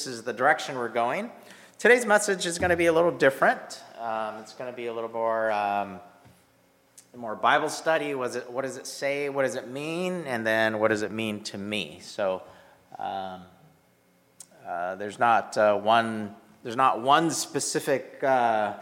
[0.00, 1.30] This is the direction we're going.
[1.78, 3.82] Today's message is going to be a little different.
[4.00, 6.00] Um, it's going to be a little more um,
[7.14, 8.14] more Bible study.
[8.14, 8.50] Was it?
[8.50, 9.28] What does it say?
[9.28, 10.24] What does it mean?
[10.26, 11.98] And then what does it mean to me?
[12.00, 12.40] So
[12.98, 13.42] um,
[14.66, 16.34] uh, there's not uh, one.
[16.62, 18.76] There's not one specific uh,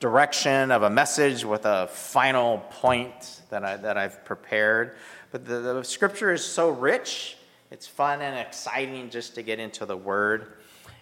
[0.00, 4.96] direction of a message with a final point that I that I've prepared.
[5.30, 7.36] But the, the scripture is so rich.
[7.70, 10.54] It's fun and exciting just to get into the Word.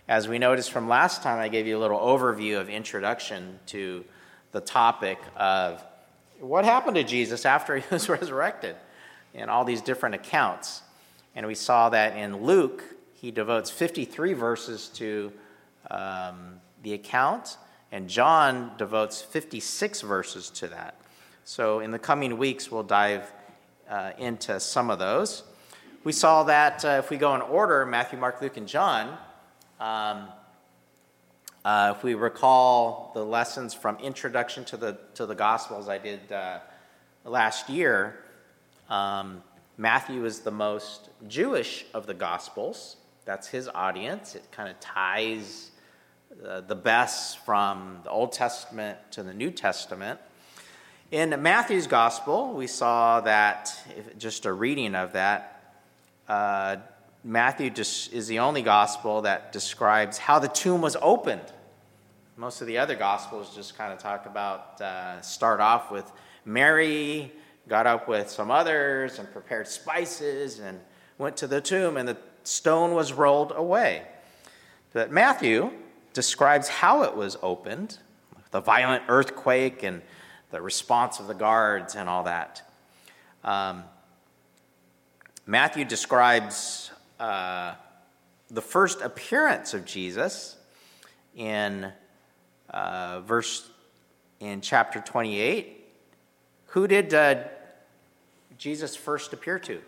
[0.09, 4.05] As we noticed from last time, I gave you a little overview of introduction to
[4.51, 5.83] the topic of
[6.41, 8.75] what happened to Jesus after he was resurrected
[9.33, 10.83] in all these different accounts.
[11.37, 12.83] And we saw that in Luke,
[13.15, 15.33] he devotes 53 verses to
[15.89, 17.57] um, the account,
[17.93, 20.97] and John devotes 56 verses to that.
[21.45, 23.33] So in the coming weeks, we'll dive
[23.89, 25.45] uh, into some of those.
[26.03, 29.17] We saw that uh, if we go in order Matthew, Mark, Luke, and John,
[29.83, 30.29] um,
[31.65, 36.31] uh, if we recall the lessons from introduction to the to the Gospels I did
[36.31, 36.61] uh,
[37.25, 38.21] last year,
[38.89, 39.43] um,
[39.77, 42.97] Matthew is the most Jewish of the Gospels.
[43.25, 44.37] That's his audience.
[44.37, 45.73] It kind of ties
[46.47, 50.21] uh, the best from the Old Testament to the New Testament.
[51.11, 53.77] In Matthew's Gospel, we saw that
[54.17, 55.75] just a reading of that.
[57.25, 61.53] Matthew is the only gospel that describes how the tomb was opened.
[62.37, 66.11] Most of the other gospels just kind of talk about, uh, start off with
[66.45, 67.33] Mary
[67.69, 70.81] got up with some others and prepared spices and
[71.19, 74.03] went to the tomb, and the stone was rolled away.
[74.93, 75.71] But Matthew
[76.13, 77.99] describes how it was opened
[78.51, 80.03] the violent earthquake and
[80.51, 82.61] the response of the guards and all that.
[83.43, 83.85] Um,
[85.47, 86.92] Matthew describes
[87.23, 87.75] uh,
[88.51, 90.57] the first appearance of Jesus
[91.37, 91.93] in
[92.69, 93.71] uh, verse
[94.41, 95.87] in chapter 28.
[96.67, 97.45] Who did uh,
[98.59, 99.81] Jesus first appear to?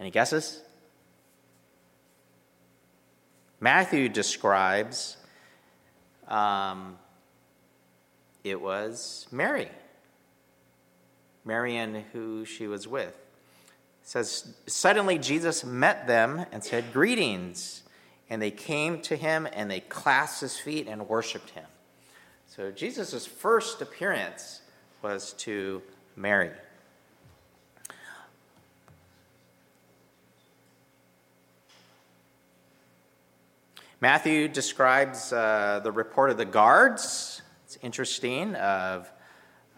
[0.00, 0.60] Any guesses?
[3.60, 5.18] Matthew describes
[6.26, 6.98] um,
[8.42, 9.68] it was Mary.
[11.44, 13.16] Mary and who she was with
[14.08, 17.82] says, Suddenly Jesus met them and said, Greetings.
[18.30, 21.66] And they came to him and they clasped his feet and worshiped him.
[22.46, 24.62] So Jesus' first appearance
[25.02, 25.82] was to
[26.16, 26.50] Mary.
[34.00, 37.42] Matthew describes uh, the report of the guards.
[37.66, 39.10] It's interesting of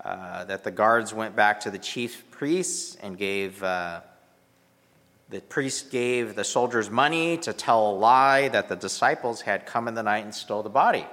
[0.04, 4.02] uh, that the guards went back to the chief priests and gave uh,
[5.30, 9.86] the priest gave the soldiers money to tell a lie that the disciples had come
[9.86, 11.06] in the night and stole the body.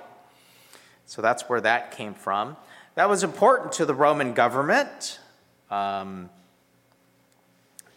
[1.05, 2.57] So that's where that came from.
[2.95, 5.19] That was important to the Roman government.
[5.69, 6.31] Um,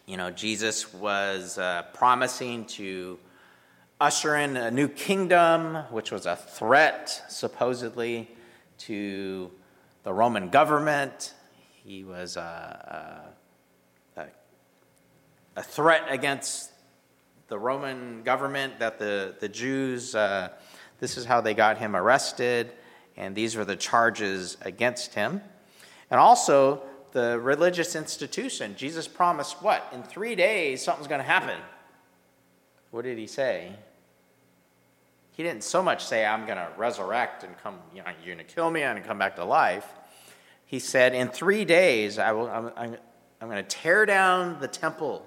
[0.05, 3.17] you know, Jesus was uh, promising to
[3.99, 8.29] usher in a new kingdom, which was a threat, supposedly,
[8.79, 9.49] to
[10.03, 11.33] the Roman government.
[11.83, 13.40] He was uh, uh
[15.55, 16.71] a threat against
[17.47, 20.49] the Roman government that the, the Jews, uh,
[20.99, 22.71] this is how they got him arrested,
[23.17, 25.41] and these were the charges against him.
[26.09, 28.75] And also, the religious institution.
[28.77, 29.85] Jesus promised what?
[29.93, 31.59] In three days, something's going to happen.
[32.91, 33.73] What did he say?
[35.31, 38.45] He didn't so much say, I'm going to resurrect and come, you know, you're going
[38.45, 39.87] to kill me, to come back to life.
[40.65, 42.97] He said, In three days, I will, I'm, I'm,
[43.41, 45.25] I'm going to tear down the temple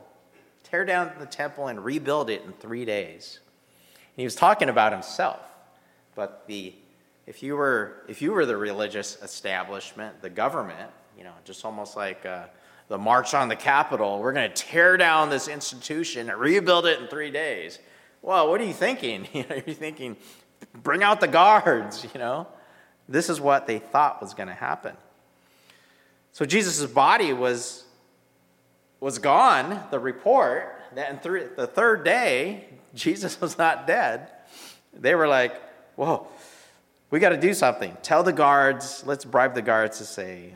[0.74, 3.38] tear down the temple and rebuild it in three days.
[3.94, 5.38] And he was talking about himself.
[6.16, 6.74] But the,
[7.28, 11.94] if, you were, if you were the religious establishment, the government, you know, just almost
[11.94, 12.46] like uh,
[12.88, 17.00] the march on the Capitol, we're going to tear down this institution and rebuild it
[17.00, 17.78] in three days.
[18.20, 19.28] Well, what are you thinking?
[19.32, 20.16] You know, you're thinking,
[20.82, 22.48] bring out the guards, you know.
[23.08, 24.96] This is what they thought was going to happen.
[26.32, 27.83] So Jesus' body was
[29.00, 34.30] was gone, the report that in th- the third day, Jesus was not dead,
[34.92, 35.60] they were like,
[35.96, 36.28] whoa,
[37.10, 37.96] we got to do something.
[38.02, 40.52] Tell the guards, let's bribe the guards to say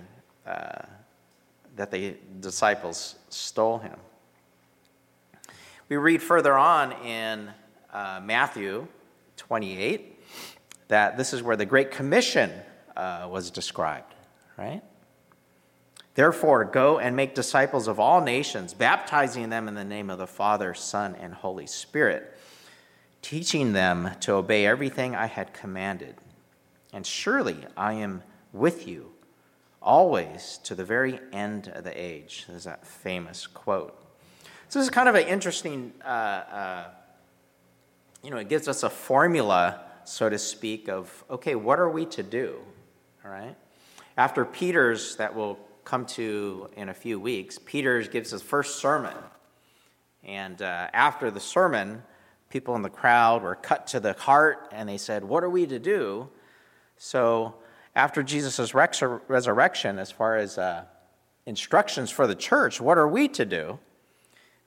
[0.46, 0.82] uh,
[1.76, 3.96] that the disciples stole him.
[5.88, 7.50] We read further on in
[7.92, 8.86] uh, Matthew
[9.36, 10.20] 28
[10.88, 12.50] that this is where the Great Commission
[12.96, 14.14] uh, was described,
[14.56, 14.82] right?
[16.18, 20.26] Therefore, go and make disciples of all nations, baptizing them in the name of the
[20.26, 22.36] Father, Son, and Holy Spirit,
[23.22, 26.16] teaching them to obey everything I had commanded.
[26.92, 29.12] And surely I am with you
[29.80, 32.46] always to the very end of the age.
[32.48, 33.96] There's that famous quote.
[34.70, 36.84] So, this is kind of an interesting, uh, uh,
[38.24, 42.06] you know, it gives us a formula, so to speak, of okay, what are we
[42.06, 42.58] to do?
[43.24, 43.54] All right?
[44.16, 49.16] After Peter's, that will come to in a few weeks, Peter gives his first sermon.
[50.22, 52.02] And uh, after the sermon,
[52.50, 55.66] people in the crowd were cut to the heart and they said, What are we
[55.66, 56.28] to do?
[56.98, 57.54] So,
[57.96, 60.84] after Jesus' resurrection, as far as uh,
[61.46, 63.78] instructions for the church, what are we to do?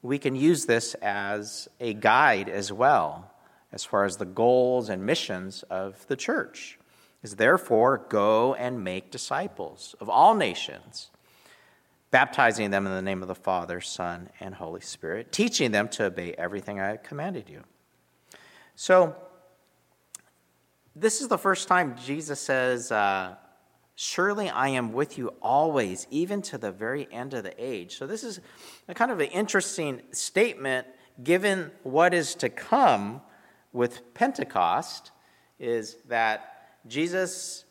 [0.02, 3.32] We can use this as a guide as well,
[3.72, 6.80] as far as the goals and missions of the church
[7.24, 11.10] is therefore go and make disciples of all nations,
[12.10, 16.06] baptizing them in the name of the Father, Son, and Holy Spirit, teaching them to
[16.06, 17.64] obey everything I have commanded you.
[18.76, 19.16] So,
[20.96, 23.36] this is the first time Jesus says, uh,
[23.96, 27.98] Surely I am with you always, even to the very end of the age.
[27.98, 28.40] So, this is
[28.88, 30.88] a kind of an interesting statement
[31.24, 33.22] given what is to come
[33.74, 35.12] with Pentecost,
[35.60, 36.51] is that
[36.88, 37.66] Jesus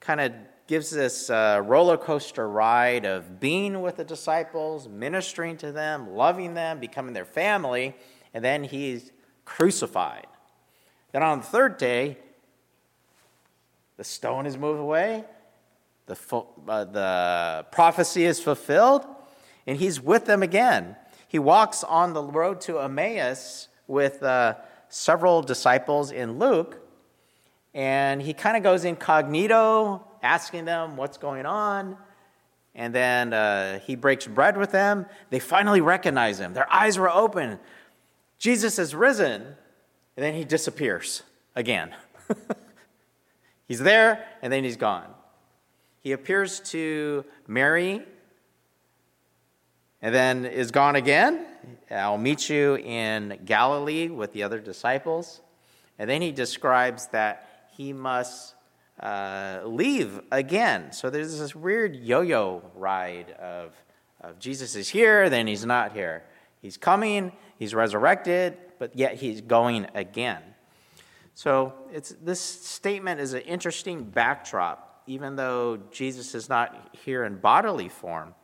[0.00, 0.32] kind of
[0.66, 6.54] gives this uh, roller coaster ride of being with the disciples, ministering to them, loving
[6.54, 7.94] them, becoming their family,
[8.32, 9.12] and then he's
[9.44, 10.26] crucified.
[11.12, 12.18] Then on the third day,
[13.96, 15.24] the stone is moved away,
[16.06, 16.16] the,
[16.68, 19.04] uh, the prophecy is fulfilled,
[19.66, 20.96] and he's with them again.
[21.28, 24.54] He walks on the road to Emmaus with uh,
[24.88, 26.78] several disciples in Luke,
[27.74, 31.96] and he kind of goes incognito, asking them what's going on.
[32.74, 35.06] And then uh, he breaks bread with them.
[35.30, 36.54] They finally recognize him.
[36.54, 37.58] Their eyes were open.
[38.38, 39.42] Jesus has risen.
[40.16, 41.22] And then he disappears
[41.54, 41.94] again.
[43.68, 45.06] he's there, and then he's gone.
[46.00, 48.02] He appears to Mary,
[50.02, 51.46] and then is gone again.
[51.90, 55.40] I'll meet you in Galilee with the other disciples.
[55.98, 58.54] And then he describes that he must
[59.00, 60.92] uh, leave again.
[60.92, 63.72] So there's this weird yo yo ride of,
[64.20, 66.24] of Jesus is here, then he's not here.
[66.60, 70.42] He's coming, he's resurrected, but yet he's going again.
[71.34, 77.36] So it's, this statement is an interesting backdrop, even though Jesus is not here in
[77.36, 78.34] bodily form.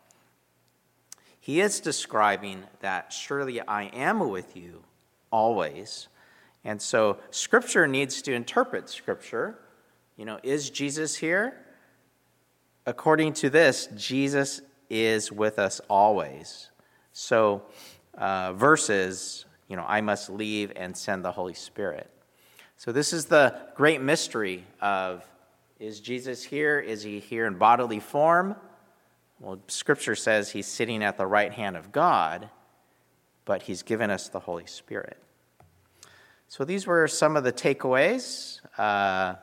[1.38, 4.82] He is describing that surely I am with you
[5.30, 6.08] always
[6.68, 9.58] and so Scripture needs to interpret Scripture.
[10.18, 11.64] You know, is Jesus here?
[12.84, 14.60] According to this, Jesus
[14.90, 16.68] is with us always.
[17.14, 17.62] So,
[18.18, 22.10] uh, verses, you know, I must leave and send the Holy Spirit.
[22.76, 25.24] So, this is the great mystery of
[25.80, 26.78] is Jesus here?
[26.78, 28.54] Is he here in bodily form?
[29.40, 32.50] Well, Scripture says he's sitting at the right hand of God,
[33.46, 35.16] but he's given us the Holy Spirit.
[36.50, 38.60] So these were some of the takeaways.
[38.78, 39.34] Uh,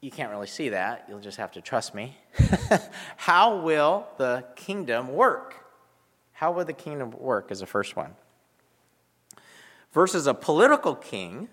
[0.00, 1.04] you can't really see that.
[1.06, 2.16] You'll just have to trust me.
[3.18, 5.66] How will the kingdom work?
[6.32, 8.14] How will the kingdom work is the first one.
[9.92, 11.48] Versus a political king,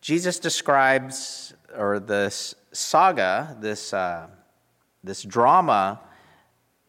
[0.00, 4.26] Jesus describes, or this saga, this, uh,
[5.04, 6.00] this drama,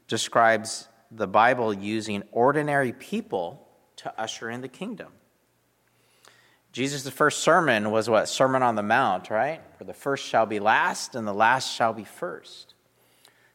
[0.07, 3.67] describes the Bible using ordinary people
[3.97, 5.11] to usher in the kingdom.
[6.71, 8.27] Jesus' first sermon was what?
[8.27, 9.61] Sermon on the Mount, right?
[9.77, 12.73] For the first shall be last, and the last shall be first.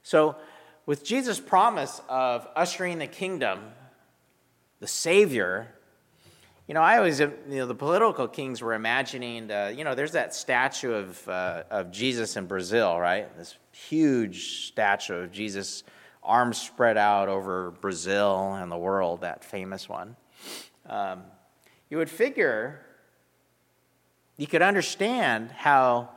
[0.05, 0.37] So,
[0.87, 3.61] with Jesus' promise of ushering the kingdom,
[4.81, 5.69] the Savior,
[6.69, 10.13] you know, I always, you know, the political kings were imagining, uh, you know, there's
[10.13, 13.37] that statue of, uh, of Jesus in Brazil, right?
[13.37, 15.83] This huge statue of Jesus
[16.29, 20.15] arms spread out over Brazil and the world, that famous one.
[20.87, 21.23] Um,
[21.91, 22.85] you would figure
[24.37, 26.11] you could understand how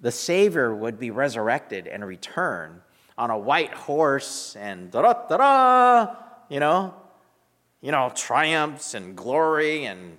[0.00, 2.82] the Savior would be resurrected and return
[3.16, 6.14] on a white horse and da da da da,
[6.50, 6.94] you know,
[7.80, 10.18] you know, triumphs and glory and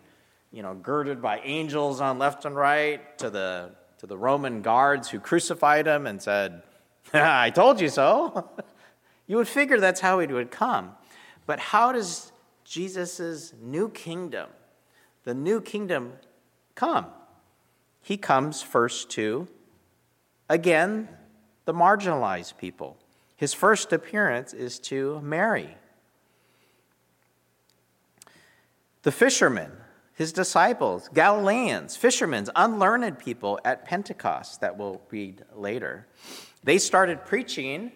[0.51, 5.09] you know, girded by angels on left and right to the to the Roman guards
[5.09, 6.63] who crucified him and said,
[7.13, 8.49] "I told you so."
[9.29, 10.91] You would figure that's how it would come.
[11.45, 12.33] But how does
[12.65, 14.49] Jesus' new kingdom,
[15.23, 16.11] the new kingdom,
[16.75, 17.05] come?
[18.01, 19.47] he comes first to,
[20.49, 21.07] again,
[21.65, 22.97] the marginalized people.
[23.35, 25.77] His first appearance is to Mary.
[29.03, 29.71] The fishermen,
[30.13, 36.07] his disciples, Galileans, fishermen, unlearned people at Pentecost that we'll read later,
[36.63, 37.91] they started preaching,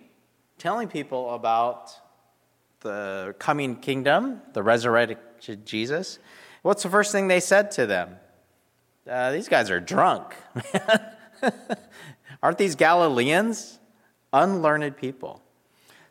[0.63, 1.91] telling people about
[2.79, 5.17] the coming kingdom, the resurrected
[5.65, 6.19] Jesus.
[6.61, 8.15] What's the first thing they said to them?
[9.05, 10.33] Uh, these guys are drunk.
[12.41, 13.77] Aren't these Galileans?
[14.31, 15.41] Unlearned people.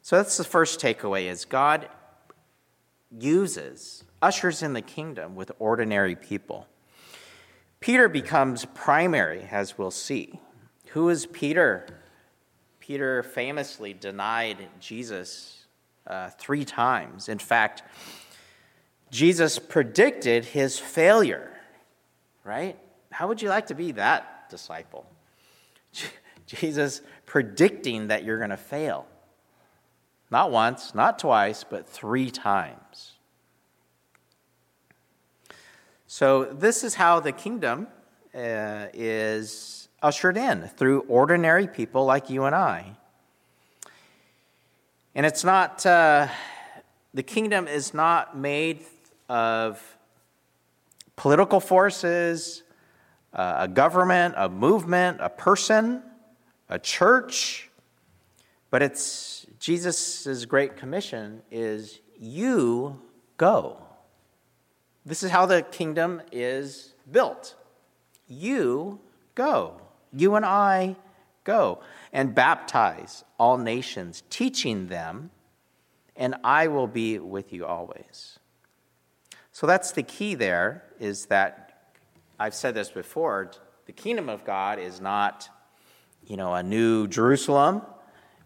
[0.02, 1.88] So that's the first takeaway is God
[3.10, 6.66] uses, ushers in the kingdom with ordinary people.
[7.80, 10.40] Peter becomes primary, as we'll see.
[10.88, 12.01] Who is Peter?
[12.82, 15.66] Peter famously denied Jesus
[16.04, 17.28] uh, three times.
[17.28, 17.84] In fact,
[19.08, 21.48] Jesus predicted his failure,
[22.42, 22.76] right?
[23.12, 25.06] How would you like to be that disciple?
[26.48, 29.06] Jesus predicting that you're going to fail.
[30.28, 33.12] Not once, not twice, but three times.
[36.08, 37.86] So, this is how the kingdom
[38.34, 42.96] uh, is ushered in through ordinary people like you and I.
[45.14, 46.28] And it's not, uh,
[47.14, 48.84] the kingdom is not made
[49.28, 49.80] of
[51.16, 52.62] political forces,
[53.32, 56.02] uh, a government, a movement, a person,
[56.68, 57.70] a church,
[58.70, 63.00] but it's Jesus' great commission is you
[63.36, 63.76] go.
[65.04, 67.54] This is how the kingdom is built.
[68.26, 69.00] You
[69.34, 69.80] go.
[70.12, 70.96] You and I
[71.44, 71.80] go
[72.12, 75.30] and baptize all nations, teaching them,
[76.16, 78.38] and I will be with you always.
[79.52, 81.92] So that's the key there is that
[82.38, 83.50] I've said this before
[83.86, 85.48] the kingdom of God is not,
[86.26, 87.82] you know, a new Jerusalem.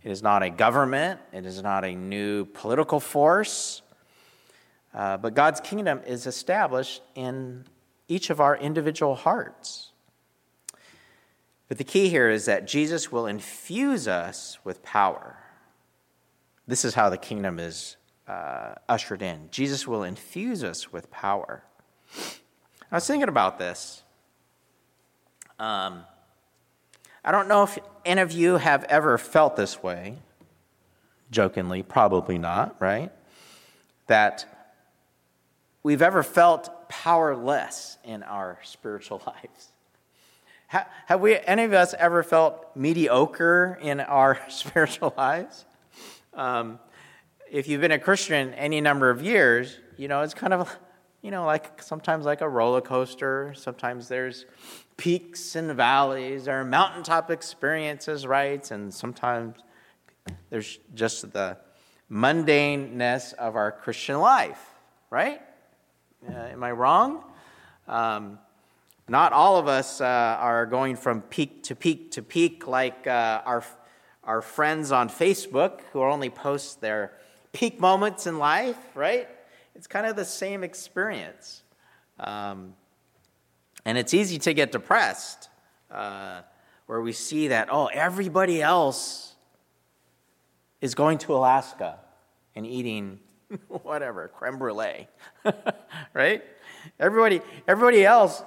[0.03, 1.21] It is not a government.
[1.33, 3.83] It is not a new political force.
[4.95, 7.65] Uh, but God's kingdom is established in
[8.09, 9.93] each of our individual hearts.
[11.69, 15.37] But the key here is that Jesus will infuse us with power.
[16.67, 17.97] This is how the kingdom is
[18.29, 19.49] uh, ushered in.
[19.51, 21.65] Jesus will infuse us with power.
[22.91, 24.03] I was thinking about this.
[25.59, 26.05] Um,
[27.25, 30.19] I don't know if any of you have ever felt this way.
[31.31, 33.11] Jokingly, probably not, right?
[34.07, 34.45] That
[35.83, 39.73] we've ever felt powerless in our spiritual lives.
[40.69, 45.65] Have we, any of us, ever felt mediocre in our spiritual lives?
[46.35, 46.81] Um,
[47.51, 50.77] if you've been a Christian any number of years, you know, it's kind of,
[51.23, 53.55] you know, like sometimes like a roller coaster.
[53.57, 54.45] Sometimes there's
[54.97, 58.69] peaks and valleys, are mountaintop experiences, right?
[58.71, 59.57] And sometimes
[60.51, 61.59] there's just the
[62.11, 64.61] mundaneness of our Christian life,
[65.11, 65.41] right?
[66.29, 67.23] Uh, am I wrong?
[67.87, 68.39] Um,
[69.09, 73.41] not all of us uh, are going from peak to peak to peak like uh,
[73.45, 73.65] our,
[74.25, 77.13] our friends on Facebook who only post their
[77.53, 79.29] peak moments in life, right?
[79.75, 81.63] It's kind of the same experience.
[82.19, 82.75] Um,
[83.85, 85.51] and it's easy to get depressed
[85.91, 86.41] uh,
[86.87, 89.37] where we see that, oh, everybody else
[90.81, 92.01] is going to Alaska
[92.57, 93.21] and eating
[93.69, 95.07] whatever, creme brulee,
[96.15, 96.43] right?
[96.99, 98.43] Everybody, everybody else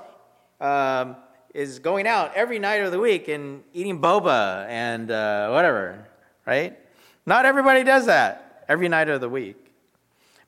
[0.60, 1.16] um,
[1.54, 6.08] is going out every night of the week and eating boba and uh, whatever,
[6.46, 6.78] right?
[7.25, 9.74] Not everybody does that every night of the week.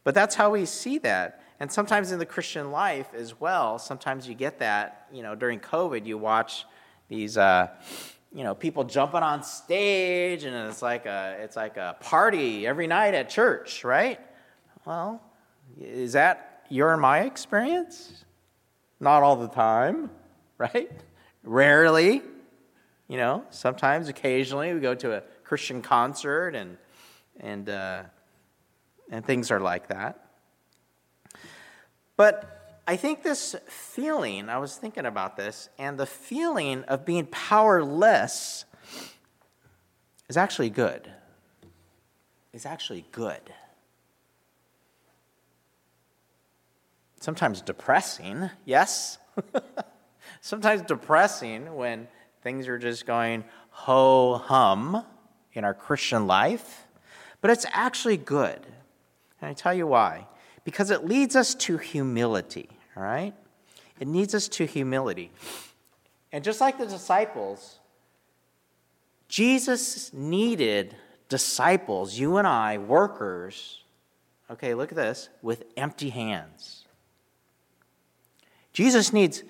[0.04, 1.42] But that's how we see that.
[1.60, 5.60] And sometimes in the Christian life as well, sometimes you get that, you know, during
[5.60, 6.66] COVID, you watch
[7.08, 7.68] these, uh,
[8.34, 12.88] you know, people jumping on stage and it's like a, it's like a party every
[12.88, 14.20] night at church, right?
[14.86, 15.22] Well,
[15.80, 18.26] is that your my experience?
[19.02, 20.12] Not all the time,
[20.60, 20.92] right?
[21.44, 22.22] Rarely.
[23.08, 26.78] You know, sometimes, occasionally, we go to a Christian concert and,
[27.40, 28.04] and, uh,
[29.10, 30.28] and things are like that.
[32.16, 37.26] But I think this feeling, I was thinking about this, and the feeling of being
[37.26, 38.66] powerless
[40.30, 41.12] is actually good.
[42.54, 43.42] Is actually good.
[47.22, 49.18] Sometimes depressing, yes.
[50.42, 52.08] sometimes depressing when
[52.42, 55.06] things are just going ho hum
[55.54, 56.88] in our Christian life,
[57.40, 58.60] but it's actually good.
[59.40, 60.28] And I tell you why.
[60.64, 63.34] Because it leads us to humility, all right?
[64.00, 65.32] It leads us to humility.
[66.32, 67.80] And just like the disciples,
[69.28, 70.96] Jesus needed
[71.30, 73.84] disciples, you and I, workers,
[74.50, 76.81] okay, look at this, with empty hands.
[78.74, 79.44] Jesus needs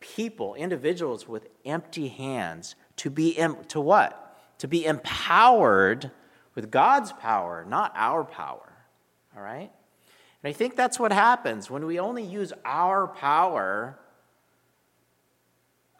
[0.00, 3.34] people, individuals with empty hands to be
[3.68, 4.22] to what?
[4.58, 6.10] To be empowered
[6.54, 8.72] with God's power, not our power.
[9.36, 9.70] All right?
[10.42, 13.98] And I think that's what happens when we only use our power,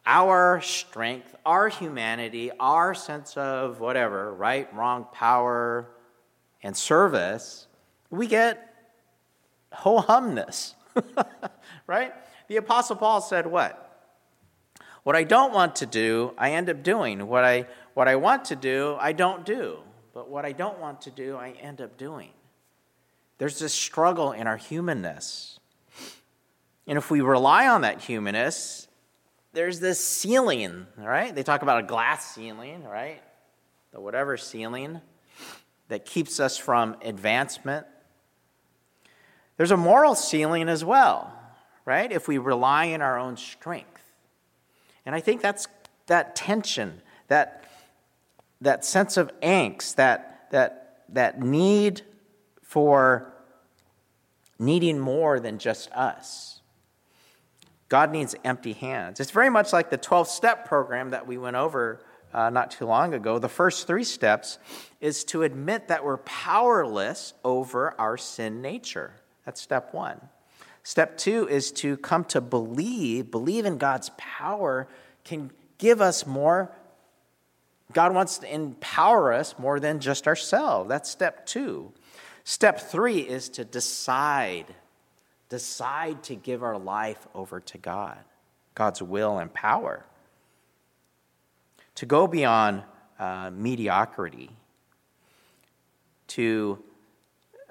[0.05, 5.89] our strength, our humanity, our sense of whatever, right, wrong, power,
[6.63, 7.67] and service,
[8.09, 8.73] we get
[9.71, 10.75] ho humness,
[11.87, 12.13] right?
[12.47, 13.83] The Apostle Paul said what?
[15.03, 17.27] What I don't want to do, I end up doing.
[17.27, 19.77] What I, what I want to do, I don't do.
[20.13, 22.31] But what I don't want to do, I end up doing.
[23.37, 25.59] There's this struggle in our humanness.
[26.87, 28.87] And if we rely on that humanness,
[29.53, 31.33] there's this ceiling, right?
[31.33, 33.21] They talk about a glass ceiling, right?
[33.91, 35.01] The whatever ceiling
[35.87, 37.85] that keeps us from advancement.
[39.57, 41.33] There's a moral ceiling as well,
[41.87, 42.11] right?
[42.11, 44.03] If we rely on our own strength.
[45.05, 45.69] And I think that's
[46.07, 47.63] that tension, that,
[48.59, 52.01] that sense of angst, that, that, that need
[52.61, 53.33] for
[54.59, 56.59] needing more than just us.
[57.87, 59.21] God needs empty hands.
[59.21, 62.01] It's very much like the 12 step program that we went over
[62.33, 63.39] uh, not too long ago.
[63.39, 64.59] The first three steps
[64.99, 69.13] is to admit that we're powerless over our sin nature.
[69.45, 70.19] That's step one.
[70.87, 74.87] Step two is to come to believe, believe in God's power
[75.25, 76.71] can give us more.
[77.91, 80.87] God wants to empower us more than just ourselves.
[80.87, 81.91] That's step two.
[82.45, 84.67] Step three is to decide,
[85.49, 88.19] decide to give our life over to God,
[88.73, 90.05] God's will and power.
[91.95, 92.83] To go beyond
[93.19, 94.51] uh, mediocrity,
[96.27, 96.81] to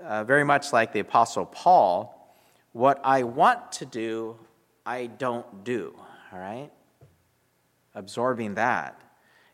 [0.04, 2.12] uh, very much like the Apostle Paul,
[2.76, 4.36] what I want to do,
[4.84, 5.94] I don't do,
[6.30, 6.70] all right?
[7.94, 9.00] Absorbing that.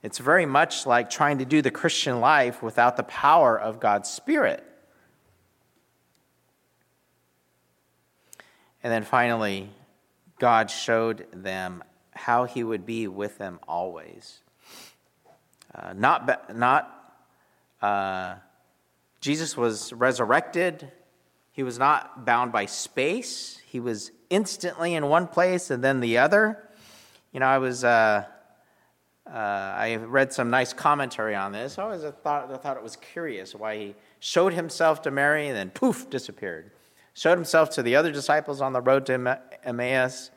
[0.03, 4.11] It's very much like trying to do the Christian life without the power of God's
[4.11, 4.65] Spirit.
[8.83, 9.71] And then finally,
[10.41, 14.41] God showed them how he would be with them always.
[15.73, 17.15] Uh, not, not
[17.81, 18.35] uh,
[19.21, 20.91] Jesus was resurrected.
[21.53, 23.61] He was not bound by space.
[23.67, 26.69] He was instantly in one place and then the other.
[27.33, 28.25] You know, I was, uh,
[29.27, 31.79] uh I read some nice commentary on this.
[31.79, 35.57] I always thought, I thought it was curious why he showed himself to Mary and
[35.57, 36.73] then poof, disappeared
[37.15, 40.31] showed himself to the other disciples on the road to Emmaus,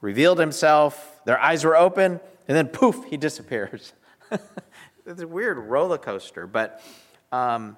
[0.00, 3.92] revealed himself, their eyes were open, and then poof, he disappears.
[5.06, 6.82] it's a weird roller coaster, but
[7.30, 7.76] um,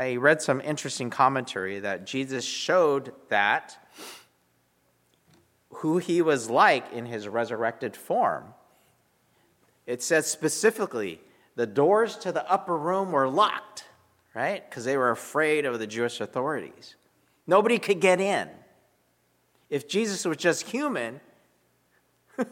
[0.00, 3.76] I read some interesting commentary that Jesus showed that
[5.68, 8.54] who he was like in his resurrected form.
[9.86, 11.20] It says specifically,
[11.54, 13.84] the doors to the upper room were locked,
[14.34, 14.64] right?
[14.70, 16.94] Because they were afraid of the Jewish authorities.
[17.46, 18.48] Nobody could get in.
[19.68, 21.20] If Jesus was just human,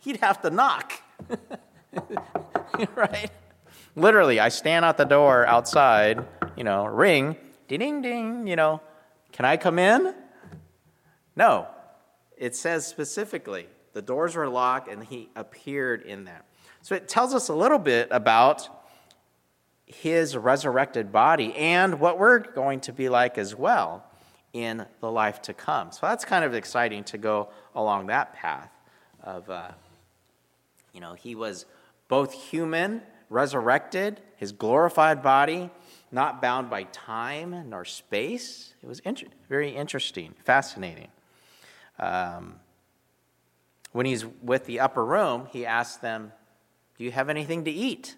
[0.00, 0.94] he'd have to knock.
[2.94, 3.30] right?
[3.94, 6.24] Literally, I stand at the door outside,
[6.56, 7.36] you know, ring,
[7.68, 8.80] ding, ding, ding, you know,
[9.32, 10.14] can I come in?
[11.36, 11.66] No.
[12.36, 16.42] It says specifically, the doors were locked and he appeared in them.
[16.82, 18.68] So it tells us a little bit about
[19.86, 24.04] his resurrected body and what we're going to be like as well
[24.52, 25.92] in the life to come.
[25.92, 28.70] So that's kind of exciting to go along that path
[29.22, 29.70] of, uh,
[30.92, 31.66] you know, he was
[32.08, 35.70] both human, resurrected, his glorified body,
[36.14, 38.74] not bound by time nor space.
[38.82, 41.08] It was inter- very interesting, fascinating.
[41.98, 42.56] Um,
[43.92, 46.32] when he's with the upper room, he asks them,
[46.96, 48.16] Do you have anything to eat?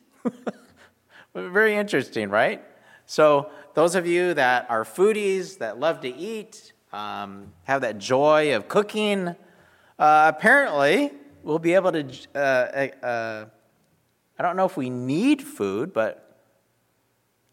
[1.34, 2.62] very interesting, right?
[3.06, 8.56] So, those of you that are foodies, that love to eat, um, have that joy
[8.56, 9.28] of cooking,
[9.98, 12.06] uh, apparently we'll be able to.
[12.34, 13.44] Uh, uh, uh,
[14.38, 16.25] I don't know if we need food, but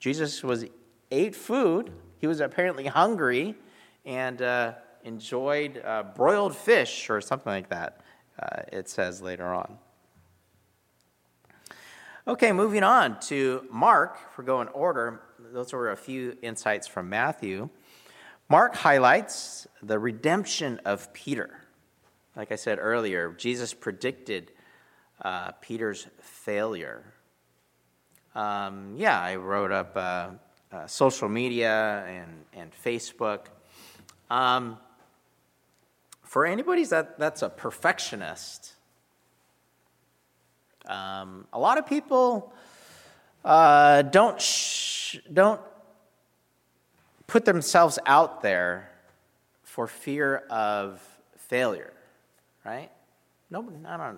[0.03, 0.65] Jesus was
[1.11, 1.93] ate food.
[2.17, 3.55] He was apparently hungry
[4.03, 4.73] and uh,
[5.05, 8.01] enjoyed uh, broiled fish or something like that.
[8.73, 9.77] it says later on.
[12.27, 15.21] Okay, moving on to Mark, if we're going order
[15.53, 17.69] those were a few insights from Matthew.
[18.49, 21.61] Mark highlights the redemption of Peter.
[22.35, 24.51] like I said earlier, Jesus predicted
[25.21, 27.13] uh, Peter's failure.
[28.35, 30.29] Um, yeah, I wrote up uh,
[30.71, 33.45] uh, social media and, and Facebook.
[34.29, 34.77] Um,
[36.23, 38.73] for anybody that, that's a perfectionist,
[40.87, 42.51] um, a lot of people
[43.45, 45.61] uh, don't, sh- don't
[47.27, 48.89] put themselves out there
[49.63, 51.01] for fear of
[51.37, 51.93] failure,
[52.65, 52.89] right?
[53.51, 53.77] Nobody,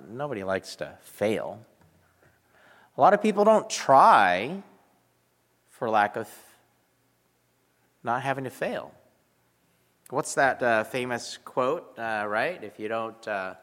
[0.10, 1.60] nobody likes to fail.
[2.97, 4.63] A lot of people don't try
[5.69, 6.29] for lack of
[8.03, 8.93] not having to fail.
[10.12, 12.63] What's that uh, famous quote, uh, right?
[12.63, 13.55] If you don't, uh,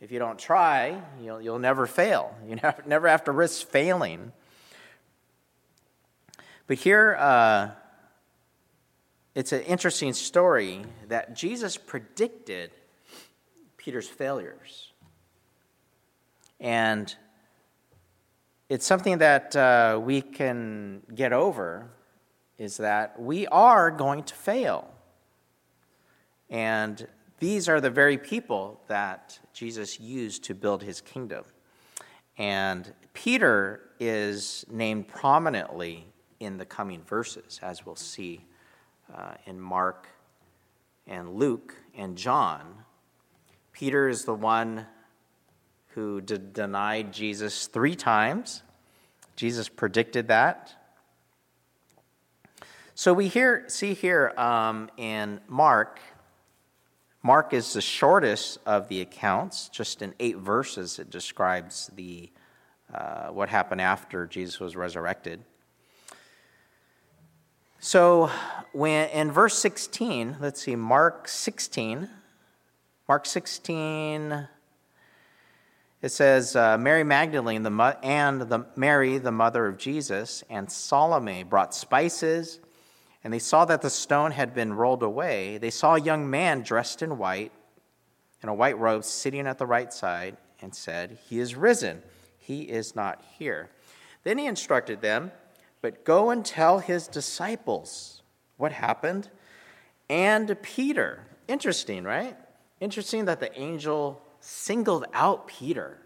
[0.00, 2.34] if you don't try, you'll, you'll never fail.
[2.48, 4.32] You never, have to risk failing.
[6.66, 7.70] But here, uh,
[9.34, 12.70] it's an interesting story that Jesus predicted
[13.76, 14.92] Peter's failures.
[16.60, 17.14] And
[18.68, 21.90] it's something that uh, we can get over
[22.58, 24.88] is that we are going to fail.
[26.48, 27.06] And
[27.40, 31.44] these are the very people that Jesus used to build his kingdom.
[32.38, 36.06] And Peter is named prominently
[36.40, 38.44] in the coming verses, as we'll see
[39.14, 40.08] uh, in Mark
[41.06, 42.84] and Luke and John.
[43.72, 44.86] Peter is the one
[45.94, 48.62] who d- denied Jesus three times.
[49.36, 50.72] Jesus predicted that.
[52.94, 56.00] So we hear, see here um, in Mark
[57.24, 62.30] Mark is the shortest of the accounts, just in eight verses, it describes the,
[62.92, 65.42] uh, what happened after Jesus was resurrected.
[67.80, 68.30] So,
[68.72, 72.10] when in verse 16, let's see, Mark 16,
[73.08, 74.46] Mark 16,
[76.04, 80.70] it says, uh, Mary Magdalene the mo- and the, Mary, the mother of Jesus, and
[80.70, 82.60] Salome brought spices
[83.24, 85.56] and they saw that the stone had been rolled away.
[85.56, 87.52] They saw a young man dressed in white,
[88.42, 92.02] in a white robe, sitting at the right side, and said, He is risen.
[92.36, 93.70] He is not here.
[94.22, 95.32] Then he instructed them,
[95.80, 98.22] But go and tell his disciples
[98.58, 99.30] what happened,
[100.10, 101.24] and Peter.
[101.48, 102.36] Interesting, right?
[102.78, 105.98] Interesting that the angel singled out Peter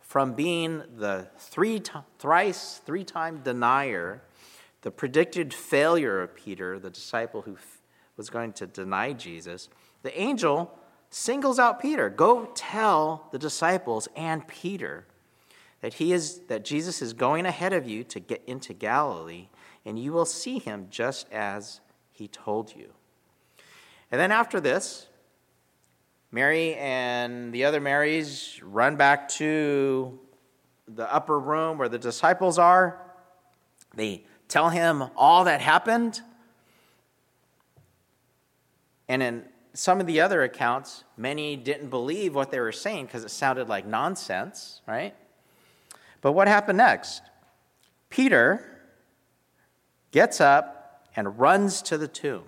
[0.00, 1.82] from being the three
[2.18, 4.22] thrice, three time denier
[4.82, 7.82] the predicted failure of Peter, the disciple who f-
[8.16, 9.68] was going to deny Jesus,
[10.02, 10.78] the angel
[11.10, 12.08] singles out Peter.
[12.08, 15.04] Go tell the disciples and Peter
[15.82, 19.48] that he is that Jesus is going ahead of you to get into Galilee,
[19.84, 22.94] and you will see him just as he told you.
[24.10, 25.09] And then after this,
[26.32, 30.18] Mary and the other Marys run back to
[30.86, 33.00] the upper room where the disciples are.
[33.94, 36.20] They tell him all that happened.
[39.08, 43.24] And in some of the other accounts, many didn't believe what they were saying because
[43.24, 45.14] it sounded like nonsense, right?
[46.20, 47.22] But what happened next?
[48.08, 48.82] Peter
[50.12, 52.44] gets up and runs to the tomb.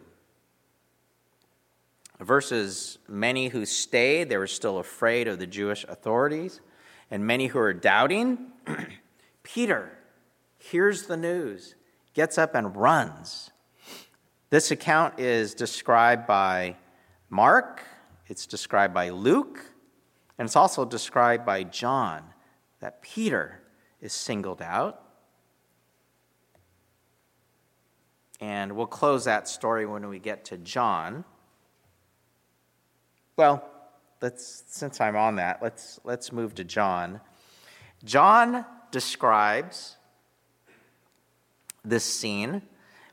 [2.23, 6.61] Versus many who stayed, they were still afraid of the Jewish authorities,
[7.11, 8.53] and many who are doubting.
[9.43, 9.99] Peter
[10.59, 11.75] hears the news
[12.15, 13.51] gets up and runs.
[14.51, 16.77] This account is described by
[17.31, 17.83] Mark,
[18.27, 19.65] it's described by Luke,
[20.39, 22.23] and it's also described by John
[22.81, 23.63] that Peter
[24.01, 25.01] is singled out.
[28.41, 31.25] And we'll close that story when we get to John.
[33.43, 33.69] Well,
[34.21, 37.21] let's since I'm on that, let's let's move to John.
[38.05, 39.97] John describes
[41.85, 42.63] this scene.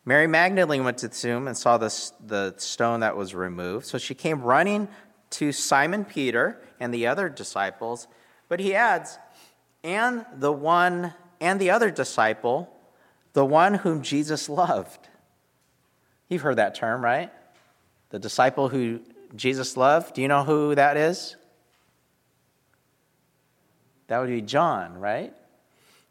[0.06, 1.92] Mary Magdalene went to the tomb and saw the,
[2.24, 3.88] the stone that was removed.
[3.88, 4.88] So she came running
[5.32, 8.08] to Simon Peter and the other disciples.
[8.50, 9.18] But he adds,
[9.84, 12.72] and the one and the other disciple,
[13.34, 15.08] the one whom Jesus loved.
[16.28, 17.32] You've heard that term, right?
[18.12, 19.00] The disciple who
[19.36, 20.15] Jesus loved.
[20.15, 21.36] Do you know who that is?
[24.08, 25.34] That would be John, right?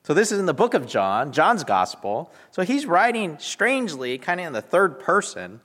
[0.04, 2.32] So this is in the book of John, John's gospel.
[2.50, 5.60] So he's writing strangely, kind of in the third person.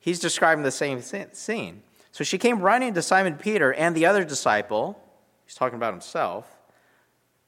[0.00, 1.82] He's describing the same scene.
[2.10, 5.00] So she came running to Simon Peter and the other disciple.
[5.44, 6.46] He's talking about himself.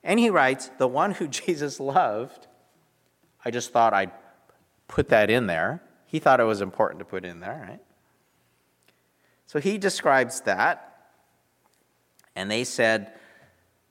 [0.05, 2.47] And he writes, The one who Jesus loved.
[3.45, 4.13] I just thought I'd
[4.87, 5.83] put that in there.
[6.07, 7.81] He thought it was important to put in there, right?
[9.51, 11.09] So he describes that.
[12.37, 13.13] And they said,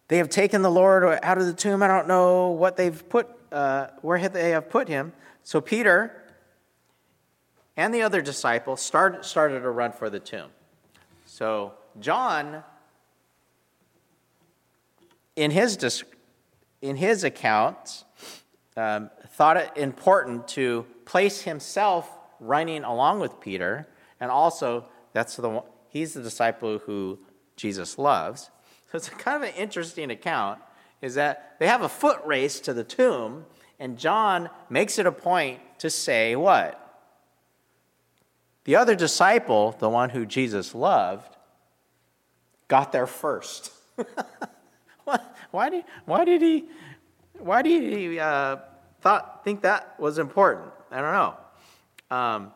[0.07, 1.83] They have taken the Lord out of the tomb.
[1.83, 5.11] I don't know what they've put, uh, where they have put him.
[5.43, 6.23] So Peter
[7.75, 10.49] and the other disciple start, started to run for the tomb.
[11.25, 12.63] So John,
[15.35, 16.05] in his,
[16.81, 18.05] in his account,
[18.77, 23.89] um, thought it important to place himself running along with Peter,
[24.21, 27.19] and also that's the one, he's the disciple who
[27.55, 28.49] Jesus loves.
[28.91, 30.59] So it's kind of an interesting account.
[31.01, 33.45] Is that they have a foot race to the tomb,
[33.79, 36.85] and John makes it a point to say what?
[38.65, 41.35] The other disciple, the one who Jesus loved,
[42.67, 43.71] got there first.
[45.51, 46.65] why, did, why did he,
[47.39, 48.57] why did he uh,
[49.01, 50.71] thought, think that was important?
[50.91, 52.15] I don't know.
[52.15, 52.51] Um,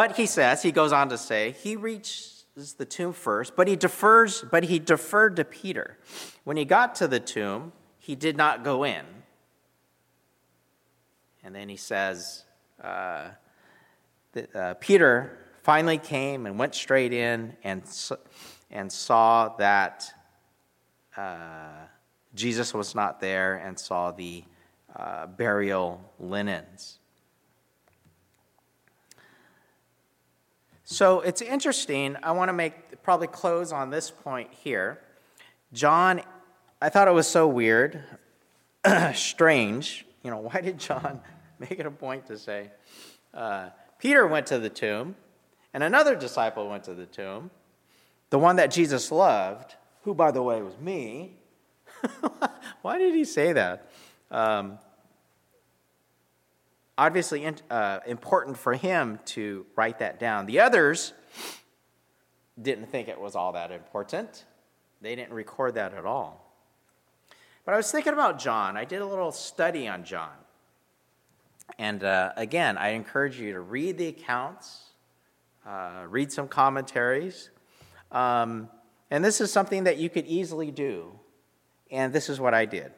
[0.00, 2.46] but he says, he goes on to say, he reaches
[2.78, 5.98] the tomb first, but he defers, but he deferred to Peter.
[6.44, 9.04] When he got to the tomb, he did not go in.
[11.44, 12.46] And then he says,
[12.82, 13.28] uh,
[14.32, 17.82] that, uh, Peter finally came and went straight in and,
[18.70, 20.10] and saw that
[21.14, 21.84] uh,
[22.34, 24.44] Jesus was not there and saw the
[24.96, 26.99] uh, burial linens.
[30.92, 32.16] So it's interesting.
[32.20, 34.98] I want to make probably close on this point here.
[35.72, 36.20] John,
[36.82, 38.02] I thought it was so weird,
[39.14, 40.04] strange.
[40.24, 41.20] You know, why did John
[41.60, 42.72] make it a point to say,
[43.32, 43.68] uh,
[44.00, 45.14] Peter went to the tomb,
[45.72, 47.52] and another disciple went to the tomb,
[48.30, 51.36] the one that Jesus loved, who, by the way, was me.
[52.82, 53.88] why did he say that?
[54.28, 54.80] Um,
[57.00, 60.44] obviously uh, important for him to write that down.
[60.44, 61.14] The others
[62.60, 64.44] didn't think it was all that important,
[65.00, 66.46] they didn't record that at all.
[67.64, 68.76] But I was thinking about John.
[68.76, 70.32] I did a little study on John.
[71.78, 74.90] And uh, again, I encourage you to read the accounts,
[75.66, 77.48] uh, read some commentaries.
[78.12, 78.68] Um,
[79.10, 81.18] and this is something that you could easily do.
[81.90, 82.92] And this is what I did.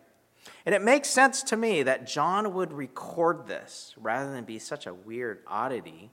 [0.64, 4.86] And it makes sense to me that John would record this rather than be such
[4.86, 6.10] a weird oddity,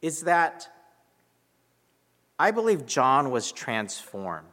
[0.00, 0.68] is that
[2.38, 4.46] I believe John was transformed.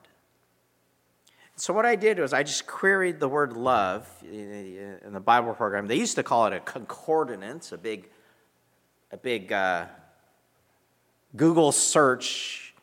[1.56, 5.88] So, what I did was I just queried the word love in the Bible program.
[5.88, 8.10] They used to call it a concordance, a big,
[9.12, 9.88] a big uh,
[11.36, 12.74] Google search.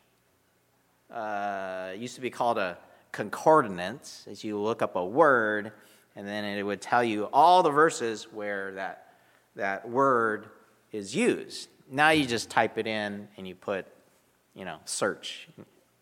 [1.11, 2.77] Uh, used to be called a
[3.17, 5.71] concordance, as you look up a word,
[6.15, 9.15] and then it would tell you all the verses where that,
[9.55, 10.49] that word
[10.91, 11.67] is used.
[11.89, 13.87] Now you just type it in and you put,
[14.53, 15.47] you know, search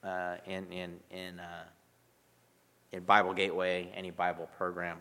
[0.04, 1.64] uh, in, in, in, uh,
[2.92, 4.98] in Bible Gateway, any Bible program.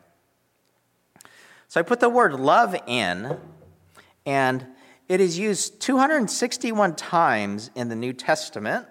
[1.67, 3.37] So I put the word love in,
[4.25, 4.65] and
[5.09, 8.87] it is used 261 times in the New Testament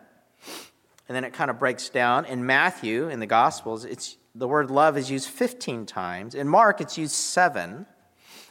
[1.08, 2.26] and then it kind of breaks down.
[2.26, 6.36] In Matthew, in the Gospels, it's, the word love is used 15 times.
[6.36, 7.86] In Mark, it's used seven.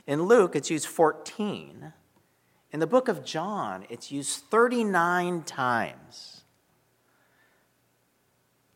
[0.07, 1.93] In Luke, it's used 14.
[2.73, 6.43] In the book of John, it's used 39 times.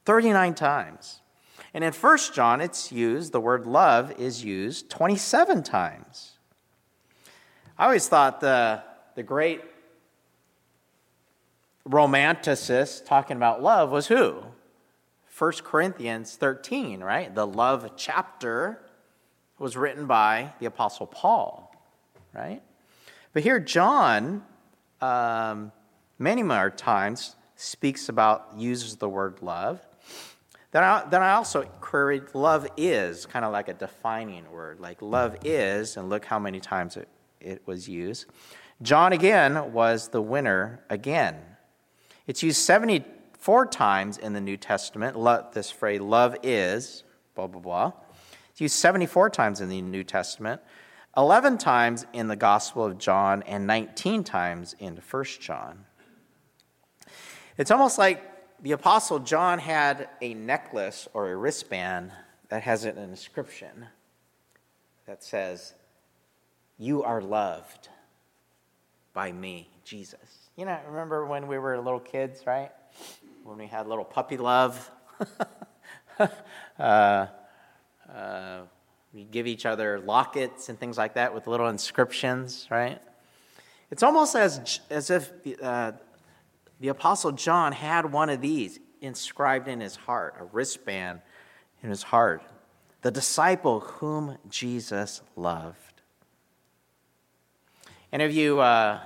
[0.05, 1.21] 39 times.
[1.75, 6.39] And in 1 John, it's used, the word love is used 27 times.
[7.79, 8.83] I always thought the,
[9.15, 9.63] the great
[11.89, 14.43] romanticist talking about love was who?
[15.39, 17.35] 1 Corinthians 13, right?
[17.35, 18.83] The love chapter
[19.59, 21.75] was written by the Apostle Paul,
[22.35, 22.63] right?
[23.33, 24.43] But here, John,
[25.01, 25.73] um,
[26.19, 29.81] many more times, speaks about, uses the word love.
[30.73, 35.01] Then I, then I also queried love is, kind of like a defining word, like
[35.01, 37.09] love is, and look how many times it,
[37.41, 38.27] it was used.
[38.83, 41.37] John again was the winner again
[42.27, 45.17] it's used 74 times in the New Testament,
[45.53, 47.93] this phrase, love is, blah, blah, blah.
[48.51, 50.61] It's used 74 times in the New Testament,
[51.17, 55.85] 11 times in the Gospel of John, and 19 times in 1 John.
[57.59, 58.23] It's almost like
[58.63, 62.13] the Apostle John had a necklace or a wristband
[62.49, 63.87] that has an inscription
[65.07, 65.75] that says,
[66.79, 67.89] You are loved
[69.13, 70.46] by me, Jesus.
[70.57, 72.71] You know, remember when we were little kids, right?
[73.45, 74.91] When we had little puppy love.
[76.79, 77.27] uh,
[78.11, 78.61] uh,
[79.13, 83.03] we give each other lockets and things like that with little inscriptions, right?
[83.91, 85.31] It's almost as, as if
[85.63, 85.93] uh,
[86.81, 91.21] The Apostle John had one of these inscribed in his heart, a wristband
[91.83, 92.43] in his heart.
[93.03, 96.01] The disciple whom Jesus loved.
[98.11, 99.01] Any of you uh,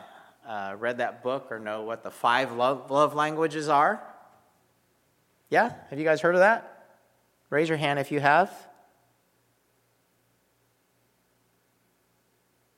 [0.50, 4.02] uh, read that book or know what the five love, love languages are?
[5.48, 5.72] Yeah?
[5.90, 6.88] Have you guys heard of that?
[7.50, 8.52] Raise your hand if you have.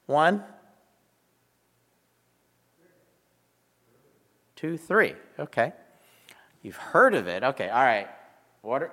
[0.05, 0.45] One,
[4.55, 5.15] two, three.
[5.39, 5.73] Okay.
[6.61, 7.43] You've heard of it.
[7.43, 8.09] Okay, all right.
[8.61, 8.93] What are,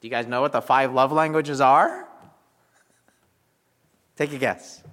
[0.00, 2.06] do you guys know what the five love languages are?
[4.16, 4.84] Take a guess.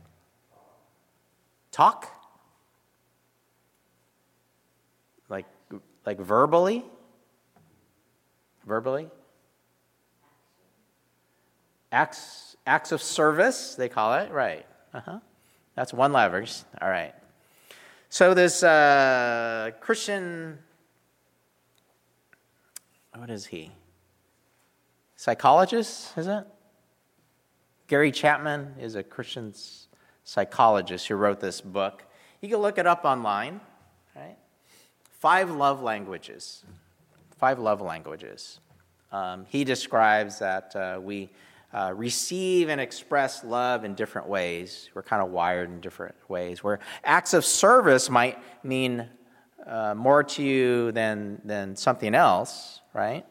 [1.72, 2.19] Talk?
[5.30, 5.46] Like
[6.06, 6.84] like verbally?
[8.66, 9.10] Verbally?
[11.92, 14.66] Acts acts of service, they call it, right.
[14.94, 15.20] Uh-huh.
[15.76, 16.54] That's one leverage.
[16.82, 17.14] All right.
[18.10, 20.58] So this uh, Christian,
[23.16, 23.72] what is he?
[25.16, 26.46] Psychologist, is it?
[27.88, 29.54] Gary Chapman is a Christian
[30.24, 32.04] psychologist who wrote this book.
[32.42, 33.62] You can look it up online,
[34.16, 34.38] right?
[35.20, 36.64] Five love languages.
[37.38, 38.62] Five love languages.
[39.12, 41.30] Um, he describes that uh, we
[41.74, 44.90] uh, receive and express love in different ways.
[44.94, 46.64] We're kind of wired in different ways.
[46.64, 49.10] Where acts of service might mean
[49.68, 53.26] uh, more to you than, than something else, right?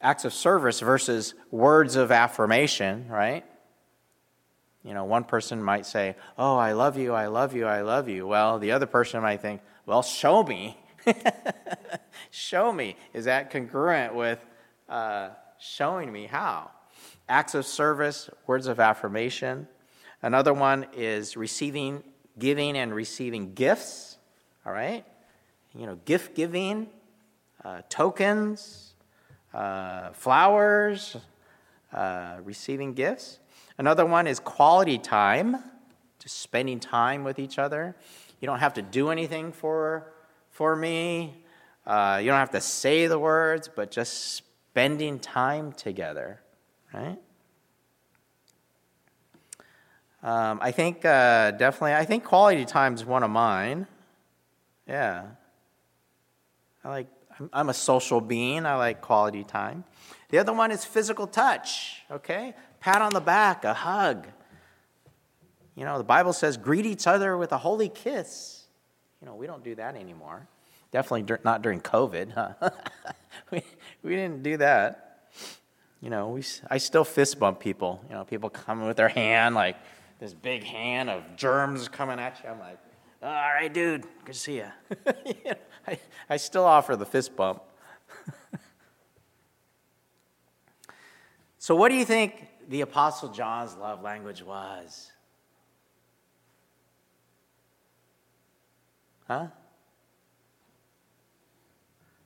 [0.00, 3.44] Acts of service versus words of affirmation, right?
[4.84, 8.08] You know, one person might say, Oh, I love you, I love you, I love
[8.08, 8.28] you.
[8.28, 10.76] Well, the other person might think, Well, show me.
[12.30, 12.94] show me.
[13.14, 14.38] Is that congruent with
[14.86, 16.70] uh, showing me how?
[17.26, 19.66] acts of service, words of affirmation.
[20.20, 22.02] Another one is receiving,
[22.38, 24.18] giving, and receiving gifts.
[24.66, 25.06] All right?
[25.74, 26.88] You know, gift giving,
[27.64, 28.92] uh, tokens,
[29.54, 31.16] uh, flowers,
[31.94, 33.38] uh, receiving gifts.
[33.78, 35.56] Another one is quality time,
[36.18, 37.96] just spending time with each other.
[38.40, 40.12] You don't have to do anything for,
[40.50, 41.42] for me.
[41.86, 46.40] Uh, you don't have to say the words, but just spending time together
[46.92, 47.18] right?
[50.22, 53.86] Um, I think uh, definitely, I think quality time is one of mine.
[54.86, 55.26] Yeah.
[56.82, 57.06] I like,
[57.38, 58.66] I'm, I'm a social being.
[58.66, 59.84] I like quality time.
[60.30, 62.54] The other one is physical touch, okay?
[62.80, 64.26] Pat on the back, a hug.
[65.78, 68.64] You know, the Bible says greet each other with a holy kiss.
[69.20, 70.46] You know, we don't do that anymore.
[70.90, 72.52] Definitely not during COVID, huh?
[73.50, 73.62] we,
[74.02, 75.08] we didn't do that
[76.00, 78.04] you know, we, I still fist bump people.
[78.08, 79.76] You know, people coming with their hand, like
[80.20, 82.50] this big hand of germs coming at you.
[82.50, 82.78] I'm like,
[83.22, 84.56] all right, dude, good to see
[85.26, 85.54] you.
[85.86, 85.98] I,
[86.30, 87.62] I still offer the fist bump.
[91.58, 95.10] so, what do you think the Apostle John's love language was?
[99.28, 99.48] Huh?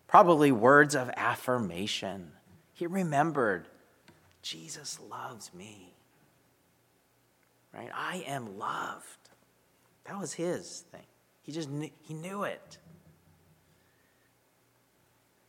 [0.06, 2.32] Probably words of affirmation.
[2.74, 3.66] He remembered
[4.42, 5.94] Jesus loves me.
[7.74, 7.90] Right?
[7.94, 9.30] I am loved.
[10.04, 11.00] That was his thing.
[11.42, 12.78] He just knew, he knew it.